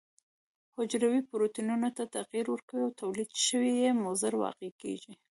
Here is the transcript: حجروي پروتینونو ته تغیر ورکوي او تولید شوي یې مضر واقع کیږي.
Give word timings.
حجروي 0.77 1.21
پروتینونو 1.29 1.89
ته 1.97 2.03
تغیر 2.17 2.45
ورکوي 2.49 2.81
او 2.85 2.91
تولید 3.01 3.29
شوي 3.47 3.71
یې 3.81 3.89
مضر 4.05 4.33
واقع 4.43 4.71
کیږي. 4.81 5.13